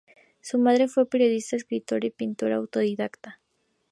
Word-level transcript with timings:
Su 0.41 0.57
madre 0.57 0.87
fue 0.87 1.07
periodista, 1.07 1.55
escritora 1.55 2.07
y 2.07 2.09
pintora 2.09 2.55
autodidacta. 2.55 3.39